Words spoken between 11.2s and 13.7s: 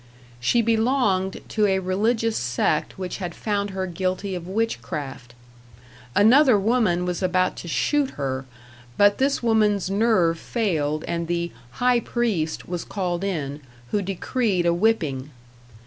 the "high priest" was called in,